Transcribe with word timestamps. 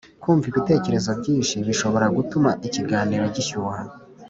Kumva 0.21 0.45
ibitekerezo 0.51 1.09
byinshi 1.19 1.55
bishobora 1.67 2.05
gutuma 2.17 2.49
ikiganiro 2.67 3.25
gishyuha 3.35 3.81